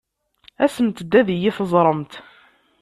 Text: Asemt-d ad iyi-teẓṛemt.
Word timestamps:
Asemt-d 0.63 1.11
ad 1.19 1.27
iyi-teẓṛemt. 1.35 2.13